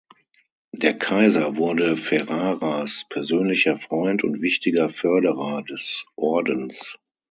[0.73, 6.97] Der Kaiser wurde Ferraras persönlicher Freund und wichtiger Förderer des Ordens.